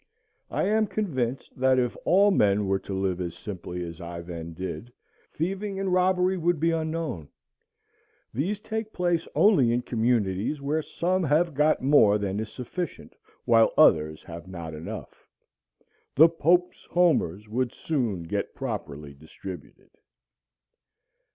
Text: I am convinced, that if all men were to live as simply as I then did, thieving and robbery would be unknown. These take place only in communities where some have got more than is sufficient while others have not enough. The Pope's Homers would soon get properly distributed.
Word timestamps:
I 0.49 0.63
am 0.63 0.87
convinced, 0.87 1.55
that 1.59 1.77
if 1.77 1.95
all 2.05 2.31
men 2.31 2.65
were 2.65 2.79
to 2.79 2.93
live 2.99 3.21
as 3.21 3.35
simply 3.37 3.83
as 3.83 4.01
I 4.01 4.21
then 4.21 4.55
did, 4.55 4.91
thieving 5.31 5.79
and 5.79 5.93
robbery 5.93 6.37
would 6.39 6.59
be 6.59 6.71
unknown. 6.71 7.29
These 8.33 8.59
take 8.61 8.93
place 8.93 9.27
only 9.35 9.71
in 9.71 9.83
communities 9.83 10.59
where 10.59 10.81
some 10.81 11.23
have 11.25 11.53
got 11.53 11.83
more 11.83 12.17
than 12.17 12.39
is 12.39 12.51
sufficient 12.51 13.15
while 13.45 13.75
others 13.77 14.23
have 14.23 14.47
not 14.47 14.73
enough. 14.73 15.27
The 16.15 16.29
Pope's 16.29 16.85
Homers 16.85 17.47
would 17.47 17.71
soon 17.71 18.23
get 18.23 18.55
properly 18.55 19.13
distributed. 19.13 19.91